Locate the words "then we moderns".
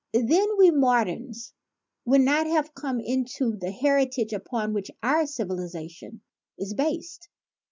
0.15-1.53